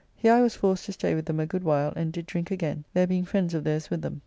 [0.15, 2.85] Here I was forced to stay with them a good while and did drink again,
[2.95, 4.19] there being friends of theirs with them.